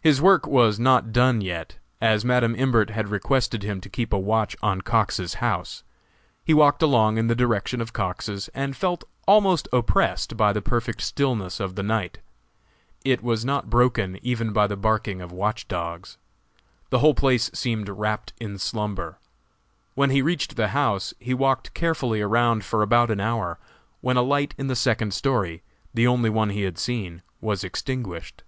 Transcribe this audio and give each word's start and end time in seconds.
His 0.00 0.22
work 0.22 0.46
was 0.46 0.78
not 0.78 1.10
done 1.10 1.40
yet, 1.40 1.76
as 2.00 2.24
Madam 2.24 2.54
Imbert 2.54 2.90
had 2.90 3.08
requested 3.08 3.64
him 3.64 3.80
to 3.80 3.88
keep 3.90 4.12
a 4.12 4.16
watch 4.16 4.54
on 4.62 4.82
Cox's 4.82 5.34
house. 5.42 5.82
He 6.44 6.54
walked 6.54 6.80
along 6.80 7.18
in 7.18 7.26
the 7.26 7.34
direction 7.34 7.80
of 7.80 7.92
Cox's, 7.92 8.46
and 8.54 8.76
felt 8.76 9.02
almost 9.26 9.66
oppressed 9.72 10.36
by 10.36 10.52
the 10.52 10.62
perfect 10.62 11.00
stillness 11.02 11.58
of 11.58 11.74
the 11.74 11.82
night. 11.82 12.20
It 13.04 13.20
was 13.20 13.44
not 13.44 13.68
broken 13.68 14.16
even 14.24 14.52
by 14.52 14.68
the 14.68 14.76
barking 14.76 15.20
of 15.20 15.32
watch 15.32 15.66
dogs. 15.66 16.18
The 16.90 17.00
whole 17.00 17.14
place 17.14 17.50
seemed 17.52 17.88
wrapped 17.88 18.32
in 18.38 18.58
slumber. 18.60 19.18
When 19.96 20.10
he 20.10 20.22
reached 20.22 20.54
the 20.54 20.68
house, 20.68 21.14
he 21.18 21.34
walked 21.34 21.74
carefully 21.74 22.20
around 22.20 22.64
for 22.64 22.80
about 22.80 23.10
an 23.10 23.18
hour, 23.18 23.58
when 24.02 24.16
a 24.16 24.22
light 24.22 24.54
in 24.56 24.68
the 24.68 24.76
second 24.76 25.12
story 25.12 25.64
the 25.92 26.06
only 26.06 26.30
one 26.30 26.50
he 26.50 26.62
had 26.62 26.78
seen 26.78 27.22
was 27.40 27.64
extinguished. 27.64 28.44